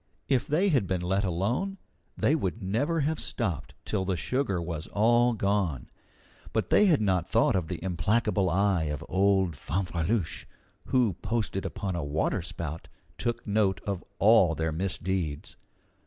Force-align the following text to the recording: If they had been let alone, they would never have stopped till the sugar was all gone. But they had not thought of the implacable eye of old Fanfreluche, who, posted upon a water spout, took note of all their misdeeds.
If 0.27 0.47
they 0.47 0.69
had 0.69 0.87
been 0.87 1.01
let 1.03 1.23
alone, 1.23 1.77
they 2.17 2.33
would 2.35 2.59
never 2.59 3.01
have 3.01 3.19
stopped 3.19 3.75
till 3.85 4.03
the 4.03 4.17
sugar 4.17 4.59
was 4.59 4.87
all 4.87 5.33
gone. 5.35 5.91
But 6.53 6.71
they 6.71 6.87
had 6.87 7.01
not 7.01 7.29
thought 7.29 7.55
of 7.55 7.67
the 7.67 7.77
implacable 7.83 8.49
eye 8.49 8.85
of 8.85 9.05
old 9.07 9.55
Fanfreluche, 9.55 10.47
who, 10.85 11.13
posted 11.21 11.65
upon 11.67 11.95
a 11.95 12.03
water 12.03 12.41
spout, 12.41 12.87
took 13.19 13.45
note 13.45 13.79
of 13.85 14.03
all 14.17 14.55
their 14.55 14.71
misdeeds. 14.71 15.55